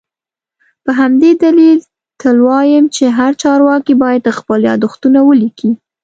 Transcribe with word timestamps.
په 0.83 0.91
همدې 0.99 1.31
دلیل 1.43 1.79
تل 2.21 2.37
وایم 2.47 2.85
چي 2.95 3.03
هر 3.17 3.31
چارواکی 3.43 3.93
باید 4.03 4.35
خپل 4.39 4.59
یادښتونه 4.69 5.19
ولیکي 5.23 5.69